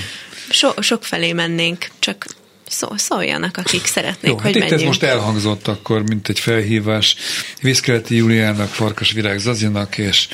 [0.49, 2.25] So, sok felé mennénk, csak
[2.67, 7.15] szó, szóljanak, akik szeretnék, Jó, hogy hát itt ez most elhangzott akkor, mint egy felhívás
[7.61, 10.27] Viszkeleti Juliának, Farkas Virág Zazinak, és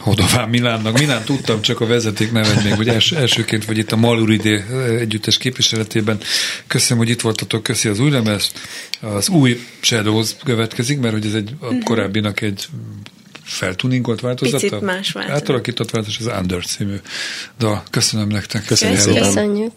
[0.00, 0.98] Hodován Milánnak.
[0.98, 4.64] Milán tudtam, csak a vezeték nevet még, hogy els, elsőként vagy itt a Maluridé
[4.98, 6.18] együttes képviseletében.
[6.66, 8.52] Köszönöm, hogy itt voltatok, köszi az új lemez.
[9.00, 11.82] Az új Shadows következik, mert hogy ez egy a mhm.
[11.82, 12.66] korábbinak egy
[13.50, 14.58] feltuningolt változata?
[14.58, 15.40] Picit más változat.
[15.40, 16.96] Átalakított változat az Under című
[17.58, 17.82] dal.
[17.90, 18.64] Köszönöm nektek.
[18.64, 19.22] Köszönjük szépen.
[19.22, 19.72] Köszönjük.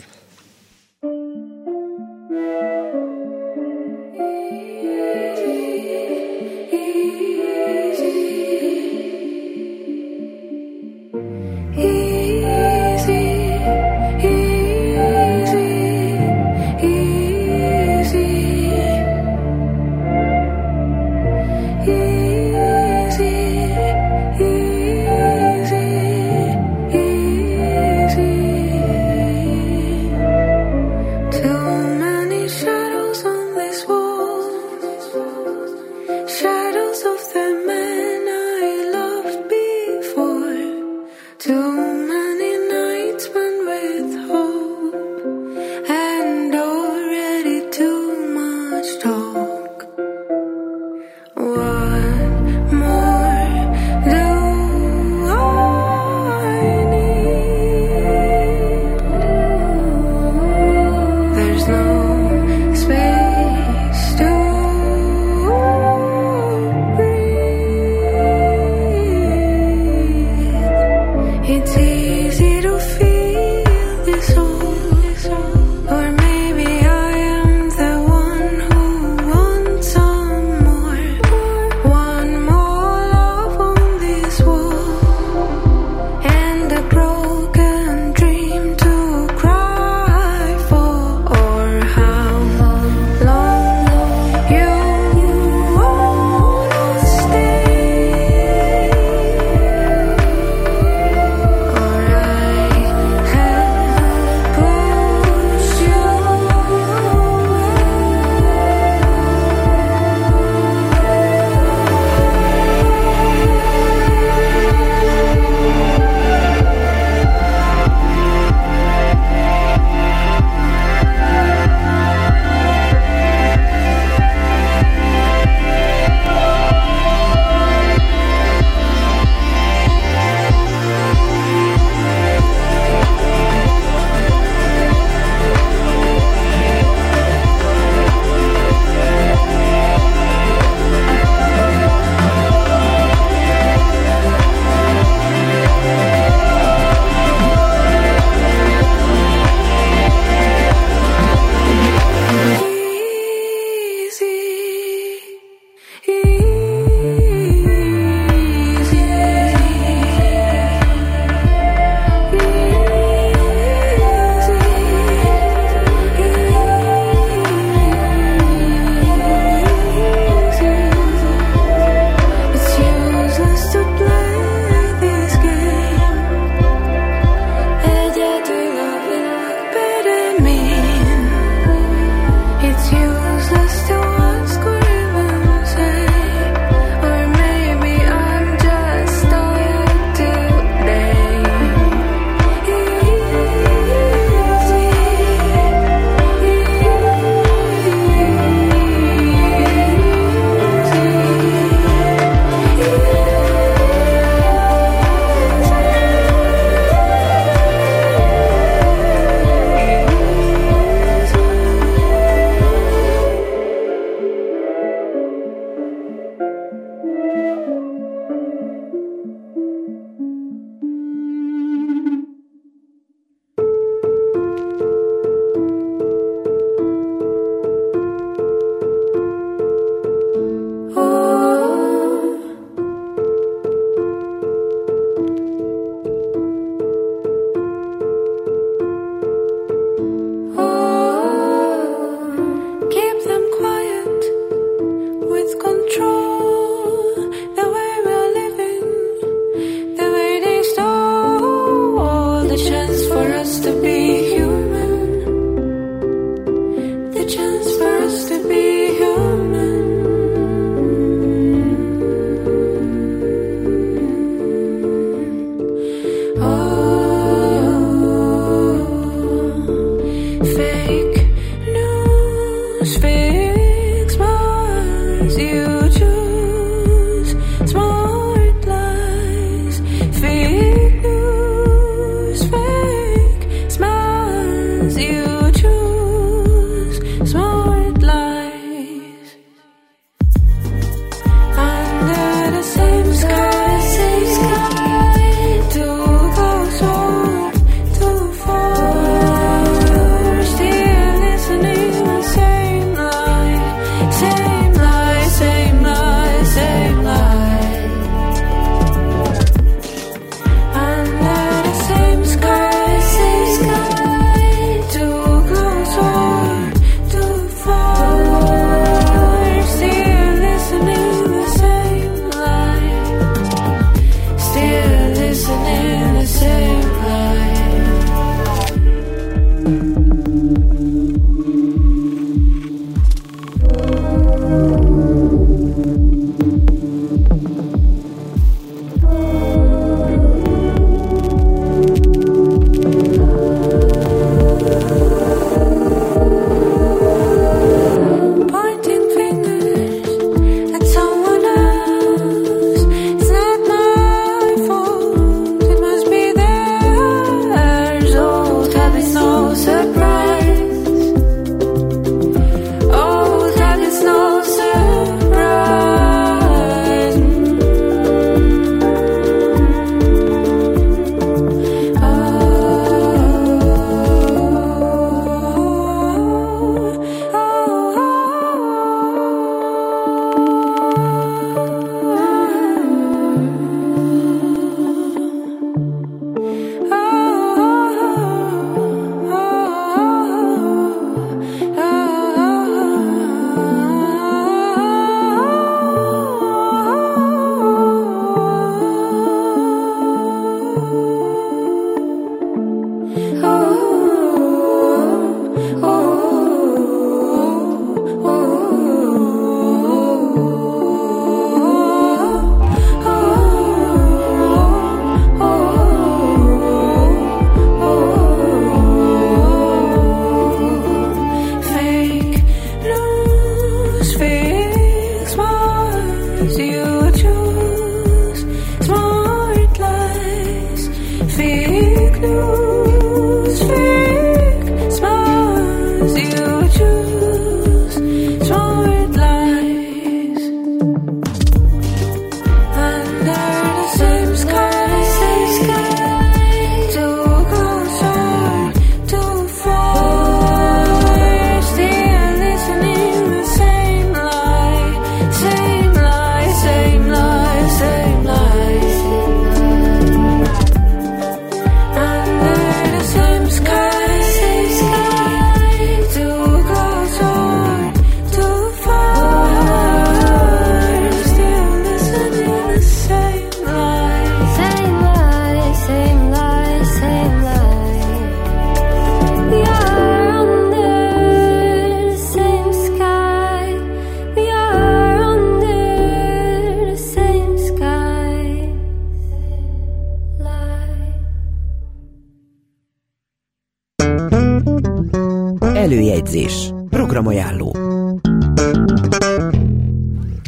[497.14, 497.76] Programajánló.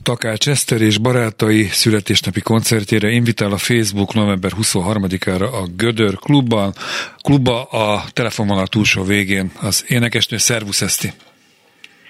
[0.04, 6.74] Takács Eszter és barátai születésnapi koncertjére invitál a Facebook november 23-ára a Gödör klubban.
[7.22, 11.14] Klubba a telefonvonal túlsó végén az énekesnő Szervusz Eszti.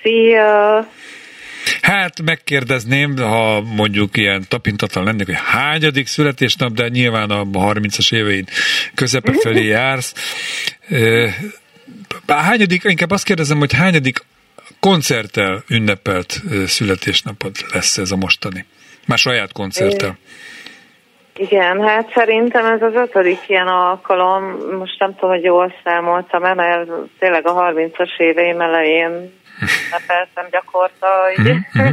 [0.02, 0.88] Szia!
[1.82, 8.50] Hát megkérdezném, ha mondjuk ilyen tapintatlan lennék, hogy hányadik születésnap, de nyilván a 30-as éveid
[8.94, 10.14] közepe felé jársz.
[12.28, 14.24] Hányadik, inkább azt kérdezem, hogy hányadik
[14.90, 18.66] koncerttel ünnepelt születésnapod lesz ez a mostani?
[19.08, 20.18] Már saját koncerttel.
[21.36, 24.44] Igen, hát szerintem ez az ötödik ilyen alkalom,
[24.80, 29.12] most nem tudom, hogy jól számoltam mert tényleg a 30-as éveim elején
[29.86, 31.08] ünnepeltem gyakorta,
[31.42, 31.60] mm-hmm.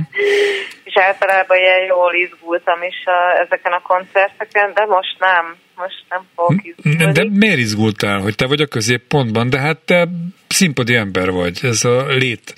[0.89, 6.23] és általában ilyen jól izgultam is a, ezeken a koncerteken, de most nem, most nem
[6.35, 7.13] fogok izgulni.
[7.13, 9.51] De miért izgultál, hogy te vagy a középpontban?
[9.51, 10.09] De hát te
[10.53, 12.55] színpadi ember vagy, ez a lét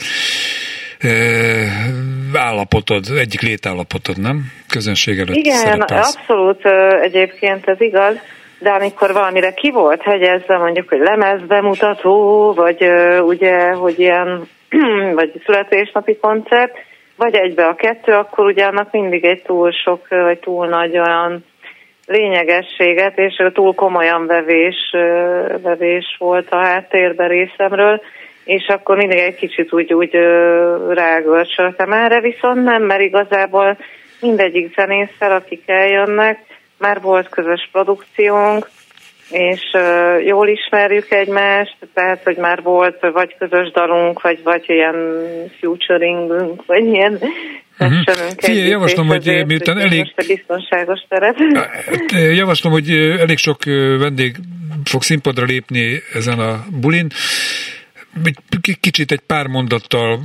[2.34, 4.42] állapotod, egyik létállapotod, nem?
[4.68, 6.16] Közönség előtt Igen, szerepelsz.
[6.16, 6.64] abszolút
[7.02, 8.16] egyébként ez igaz,
[8.58, 12.86] de amikor valamire ki volt hegyezve, mondjuk, hogy lemez bemutató, vagy
[13.20, 14.48] ugye, hogy ilyen
[15.18, 16.72] vagy születésnapi koncert,
[17.16, 21.44] vagy egybe a kettő, akkor ugye annak mindig egy túl sok, vagy túl nagy olyan
[22.06, 24.94] lényegességet, és túl komolyan vevés,
[25.62, 28.00] vevés volt a háttérben részemről,
[28.44, 30.14] és akkor mindig egy kicsit úgy, úgy
[30.88, 31.92] rágörcsöltem.
[31.92, 33.78] Erre, viszont nem, mert igazából
[34.20, 36.38] mindegyik zenésszel, akik eljönnek,
[36.78, 38.68] már volt közös produkciónk,
[39.30, 39.62] és
[40.24, 44.96] jól ismerjük egymást, tehát, hogy már volt vagy közös dalunk, vagy, vagy ilyen
[45.60, 47.20] futuringünk, vagy ilyen
[47.78, 47.98] Uh-huh.
[48.36, 50.14] Figyelj, javaslom, hogy miután elég...
[50.26, 51.36] biztonságos teret.
[52.10, 53.64] Javaslom, hogy elég sok
[53.98, 54.36] vendég
[54.84, 57.08] fog színpadra lépni ezen a bulin.
[58.80, 60.20] Kicsit egy pár mondattal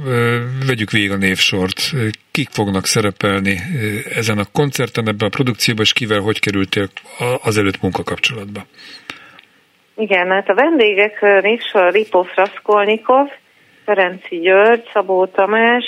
[0.68, 1.92] vegyük végig a névsort.
[2.32, 3.60] Kik fognak szerepelni
[4.16, 6.90] ezen a koncerten, ebben a produkcióban, és kivel hogy kerültél
[7.44, 8.66] az előtt munkakapcsolatba?
[9.96, 13.28] Igen, hát a vendégek névsor Ripov Raskolnikov,
[13.86, 15.84] Ferenci György, Szabó Tamás,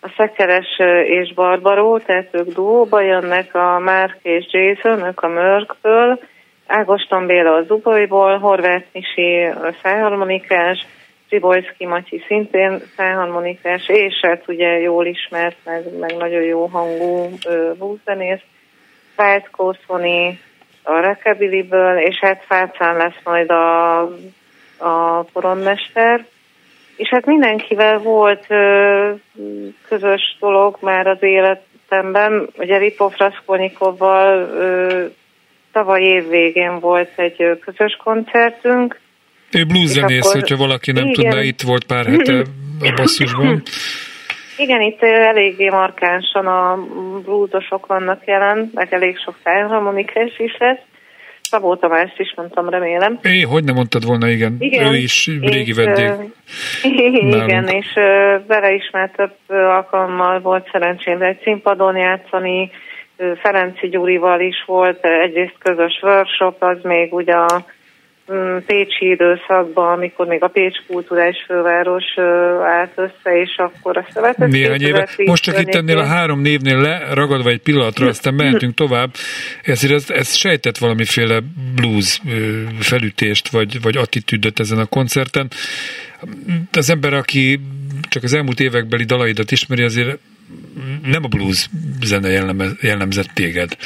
[0.00, 6.20] a Szekeres és Barbaró, tehát ők duóba jönnek, a Márk és Jason, ők a Mörkből,
[6.66, 9.48] Ágoston Béla a Zubolyból, Horváth Misi
[9.82, 10.86] szájharmonikás,
[11.30, 17.28] Zsibolyszki Matyi szintén felharmonikás, és hát ugye jól ismert, meg, meg nagyon jó hangú
[17.78, 18.42] blueszenész,
[19.16, 20.40] Vált Kószoni
[20.82, 24.00] a Rekabiliből, és hát Fácán lesz majd a,
[24.78, 26.26] a poronmester,
[26.98, 29.10] és hát mindenkivel volt ö,
[29.88, 32.48] közös dolog már az életemben.
[32.56, 34.48] Ugye Ripov Raskolnikovval
[35.72, 39.00] tavaly év végén volt egy közös koncertünk,
[39.52, 40.40] ő blueszenész, akkor...
[40.40, 41.14] hogyha valaki nem igen.
[41.14, 42.44] tudná, itt volt pár hete
[42.80, 43.62] a basszusban.
[44.56, 46.78] Igen, itt eléggé markánsan a
[47.24, 50.80] bluesosok vannak jelen, meg elég sok felharmonikás is lesz.
[51.50, 53.18] Szabó Tamást is mondtam, remélem.
[53.22, 54.56] É, hogy nem mondtad volna, igen.
[54.58, 56.10] igen ő is régi vendég.
[57.42, 57.92] Igen, és
[58.46, 62.70] vele is már több alkalommal volt szerencsém egy színpadon játszani,
[63.42, 67.64] Ferenci Gyurival is volt egyrészt közös workshop, az még ugye a
[68.66, 72.04] pécsi időszakban, amikor még a Pécs kulturális főváros
[72.64, 74.48] állt össze, és akkor a szövetet...
[74.48, 75.08] Néhány éve.
[75.24, 79.10] Most csak itt ennél a három névnél leragadva egy pillanatra, aztán mehetünk tovább.
[79.62, 81.40] Ezért ez, ez sejtett valamiféle
[81.74, 82.22] blues
[82.80, 85.48] felütést, vagy, vagy attitűdöt ezen a koncerten.
[86.72, 87.60] Az ember, aki
[88.08, 90.18] csak az elmúlt évekbeli dalaidat ismeri, azért
[91.02, 91.68] nem a blues
[92.02, 92.28] zene
[92.80, 93.76] jellemzett téged.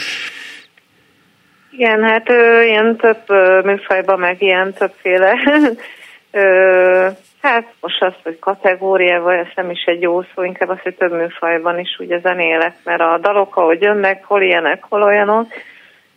[1.76, 5.34] Igen, hát ö, ilyen több ö, műfajban, meg ilyen többféle
[6.30, 7.08] ö,
[7.42, 10.94] Hát most azt, hogy kategória, vagy ez nem is egy jó szó, inkább azt, hogy
[10.94, 15.46] több műfajban is ugye zenélek, mert a dalok, ahogy jönnek, hol ilyenek, hol olyanok,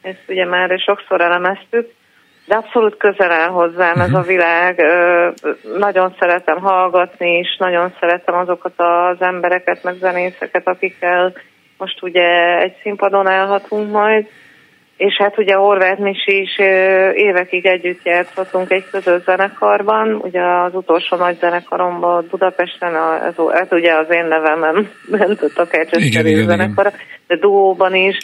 [0.01, 1.91] ezt ugye már sokszor elemeztük,
[2.45, 4.27] de abszolút közel áll hozzám ez a mhm.
[4.27, 4.81] világ.
[5.77, 11.33] Nagyon szeretem hallgatni, és nagyon szeretem azokat az embereket, meg zenészeket, akikkel
[11.77, 14.27] most ugye egy színpadon állhatunk majd,
[14.97, 16.57] és hát ugye Horváth Misi is
[17.13, 23.93] évekig együtt játszottunk egy közös zenekarban, ugye az utolsó nagy zenekaromban Budapesten, ez, ez ugye
[23.93, 26.91] az én nevemem ment a Takácseszterű zenekar,
[27.27, 28.17] de duóban is,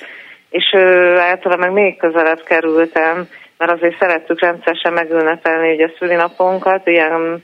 [0.49, 0.75] és
[1.17, 7.43] általában meg még közelebb kerültem, mert azért szerettük rendszeresen megünnepelni ugye a szülinapunkat, ilyen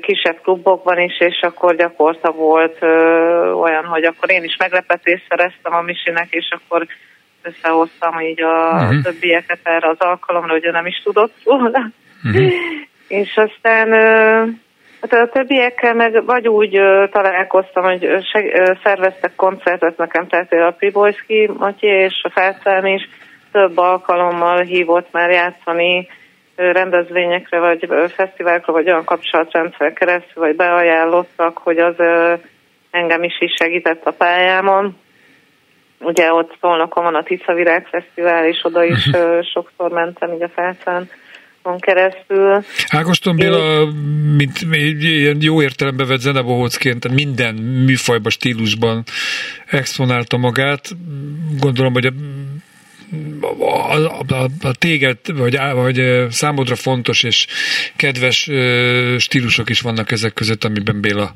[0.00, 2.82] kisebb klubokban is, és akkor gyakorta volt
[3.62, 6.86] olyan, hogy akkor én is meglepetést szereztem a Misinek, és akkor
[7.46, 9.02] összehoztam így a uh-huh.
[9.02, 11.90] többieket erre az alkalomra, hogy ő nem is tudott volna.
[12.24, 12.52] Uh-huh.
[13.08, 13.88] És aztán
[15.00, 16.80] Hát a többiekkel meg vagy úgy
[17.10, 23.08] találkoztam, hogy seg- szerveztek koncertet nekem, tehát a Pribojszki Matyi és a Felszám is
[23.52, 26.08] több alkalommal hívott már játszani
[26.56, 31.94] rendezvényekre, vagy fesztiválokra, vagy olyan kapcsolatrendszer keresztül, vagy beajánlottak, hogy az
[32.90, 34.96] engem is is segített a pályámon.
[35.98, 40.42] Ugye ott Szolnokon van a Tisza Virág Fesztivál, és oda is uh, sokszor mentem így
[40.42, 41.08] a felszán
[41.78, 42.64] keresztül.
[42.88, 43.92] Ágoston Béla,
[44.36, 44.60] mint
[45.00, 49.02] ilyen jó értelembe vett zenebohócként minden műfajban, stílusban
[49.66, 50.88] exponálta magát.
[51.60, 52.12] Gondolom, hogy a
[53.60, 57.46] a, a, a téged, vagy, vagy számodra fontos és
[57.96, 58.50] kedves
[59.18, 61.32] stílusok is vannak ezek között, amiben Béla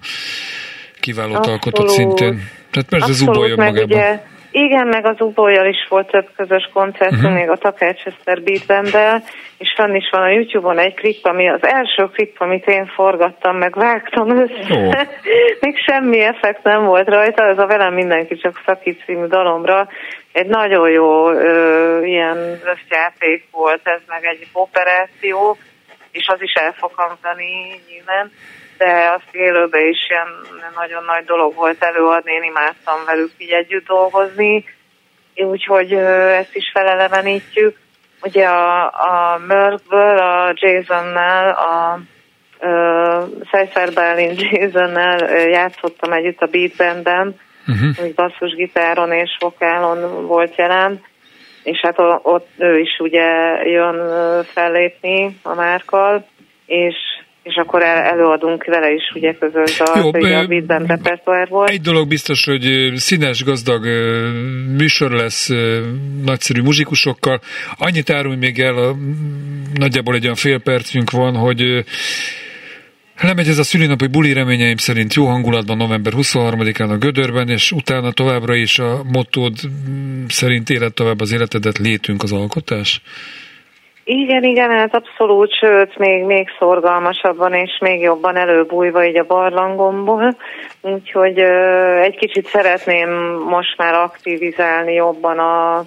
[1.01, 2.49] kiválót alkotott szintén.
[2.71, 3.83] Tehát persze az ubolja magában.
[3.83, 7.33] Ugye, igen, meg az Ubolyjal is volt több közös koncert, uh-huh.
[7.33, 8.67] még a Takácseszter Beat
[9.59, 13.57] és fenn is van a Youtube-on egy klip, ami az első klip, amit én forgattam,
[13.57, 14.75] meg vágtam össze.
[14.75, 14.95] Oh.
[15.61, 19.89] még semmi effekt nem volt rajta, ez a Velem mindenki csak szakít című dalomra.
[20.33, 25.57] Egy nagyon jó ö, ilyen összjáték volt ez, meg egy operáció,
[26.11, 28.31] és az is el fog hangzani nyilván
[28.81, 30.29] de azt élőben is ilyen
[30.77, 34.65] nagyon nagy dolog volt előadni, én imádtam velük így együtt dolgozni,
[35.35, 35.93] úgyhogy
[36.43, 37.77] ezt is felelevenítjük.
[38.23, 41.99] Ugye a, a Merkből, a Jasonnál, a
[43.51, 45.19] Cypher Berlin Jasonnál
[45.49, 47.97] játszottam együtt a Beat Bandben, uh-huh.
[47.97, 51.03] hogy basszusgitáron és vokálon volt jelen,
[51.63, 53.29] és hát ott ő is ugye
[53.65, 53.99] jön
[54.45, 56.27] fellépni a márkal,
[56.67, 56.95] és
[57.43, 61.71] és akkor el, előadunk vele is ugye közös dalt, Jó, a Beatben repertoár volt.
[61.71, 63.87] Egy dolog biztos, hogy színes, gazdag
[64.77, 65.51] műsor lesz
[66.25, 67.41] nagyszerű muzsikusokkal.
[67.79, 68.97] Annyit árulj még el, a,
[69.75, 71.85] nagyjából egy olyan fél percünk van, hogy
[73.23, 78.13] Lemegy ez a szülinapi buli reményeim szerint jó hangulatban november 23-án a Gödörben, és utána
[78.13, 79.55] továbbra is a motód
[80.29, 83.03] szerint élet tovább az életedet, létünk az alkotás?
[84.13, 90.37] Igen, igen, hát abszolút, sőt, még, még szorgalmasabban és még jobban előbújva így a barlangomból,
[90.81, 93.11] úgyhogy ö, egy kicsit szeretném
[93.49, 95.79] most már aktivizálni jobban a,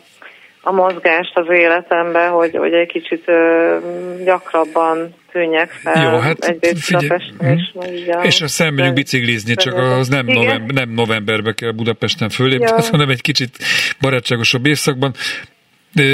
[0.62, 3.78] a mozgást az életembe, hogy, hogy egy kicsit ö,
[4.24, 6.12] gyakrabban tűnjek fel.
[6.12, 7.72] Jó, hát figyelj, és,
[8.08, 12.84] a, és aztán megyünk biciklizni, csak az nem, november, nem novemberbe kell Budapesten fölépni, ja.
[12.92, 13.58] hanem egy kicsit
[14.02, 15.14] barátságosabb évszakban.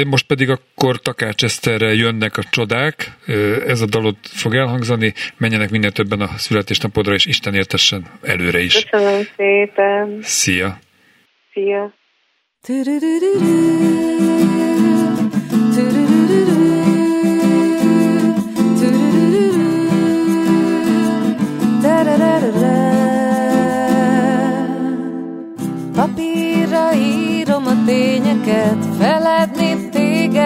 [0.06, 3.16] Most pedig akkor Takács Eszterre jönnek a csodák,
[3.66, 8.84] ez a dalot fog elhangzani, menjenek minél többen a születésnapodra, és Isten értessen előre is.
[8.84, 10.18] Köszönöm szépen.
[10.22, 10.78] Szia.
[11.52, 11.92] Szia.
[25.94, 29.49] Papírra írom a tényeket, feledni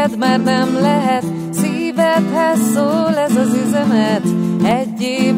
[0.05, 4.22] téged már nem lehet, szívedhez szól ez az üzenet,
[4.64, 5.34] egy év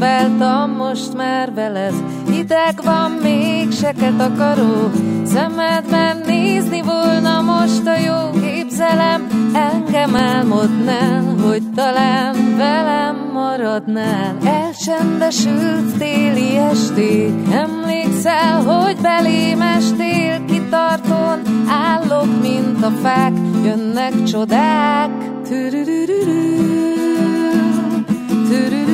[0.76, 1.94] most már veled,
[2.30, 4.90] ideg van, még seket akaró,
[5.24, 14.36] szemedben nézni volna most a jó képzelem, engem álmodnál, hogy talán velem maradnál.
[14.44, 20.44] Elcsendesült téli esték, emlékszel, hogy belém estél,
[20.76, 23.32] kitartón állok, mint a fák,
[23.64, 25.10] jönnek csodák.
[25.48, 26.22] Tűrűrűrű,
[28.48, 28.85] tűrűrűrű.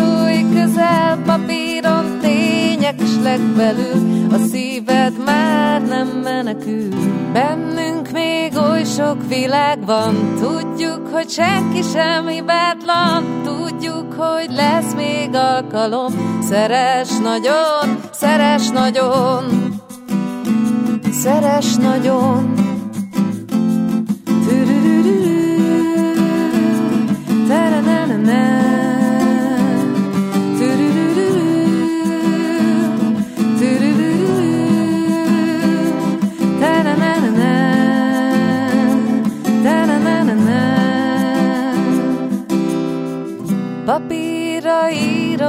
[0.00, 6.88] Új közel, papíron tények is legbelül, a szíved már nem menekül.
[7.32, 15.34] Bennünk még oly sok világ van, tudjuk, hogy senki sem hibátlan, tudjuk, hogy lesz még
[15.34, 19.74] alkalom, szeres nagyon, szeres nagyon,
[21.10, 22.67] szeres nagyon.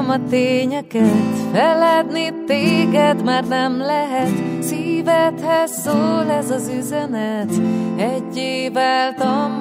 [0.10, 7.52] Írom a tényeket, feledni téged már nem lehet, szívedhez szól ez az üzenet,
[7.98, 8.72] egy év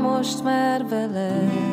[0.03, 1.69] most már veled.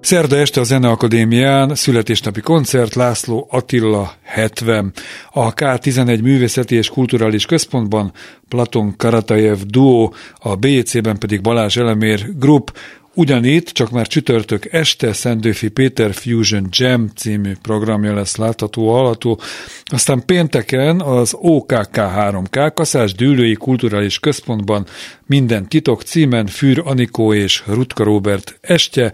[0.00, 4.92] Szerda este a Zeneakadémián születésnapi koncert László Attila 70.
[5.30, 8.12] A K11 Művészeti és Kulturális Központban
[8.48, 12.72] Platon Karatajev Duo, a BJC-ben pedig Balázs Elemér Group,
[13.14, 19.40] Ugyanitt, csak már csütörtök este Szentőfi Péter Fusion Jam című programja lesz látható, hallható.
[19.84, 24.86] Aztán pénteken az OKK3K Kaszás Dűlői Kulturális Központban
[25.26, 29.12] minden titok címen Fűr Anikó és Rutka Robert estje,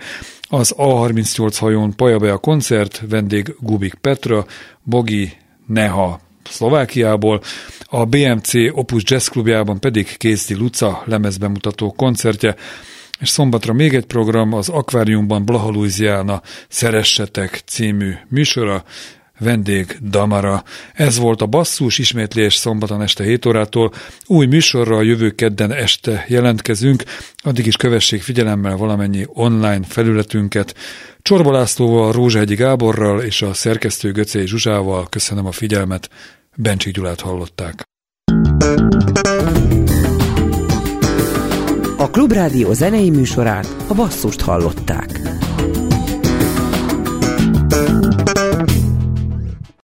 [0.49, 4.47] az A38 hajón Pajabea koncert, vendég Gubik Petra,
[4.83, 5.33] Bogi
[5.67, 7.41] Neha Szlovákiából,
[7.85, 12.57] a BMC Opus Jazz Klubjában pedig Kézdi Luca lemezbemutató koncertje,
[13.21, 18.85] és szombatra még egy program, az Akváriumban Blaha Louisiana Szeressetek című műsora,
[19.39, 20.65] vendég Damara.
[20.95, 23.93] Ez volt a basszus ismétlés szombaton este 7 órától.
[24.27, 27.03] Új a jövő kedden este jelentkezünk,
[27.37, 30.75] addig is kövessék figyelemmel valamennyi online felületünket.
[31.23, 36.11] Csorba Lászlóval, Rózsahegyi Gáborral és a szerkesztő Göcé Zsuzsával köszönöm a figyelmet.
[36.57, 37.85] Bencsik Gyulát hallották.
[42.07, 45.21] A Klubrádió zenei műsorát a basszust hallották.
[47.71, 48.16] thank you